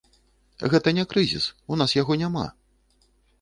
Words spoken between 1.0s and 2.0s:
крызіс, у нас